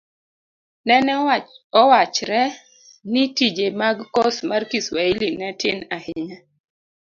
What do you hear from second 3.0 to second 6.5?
ni tije mag kos mar kiswahili ne tin ahinya.